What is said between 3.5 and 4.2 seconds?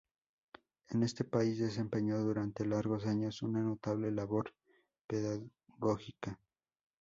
notable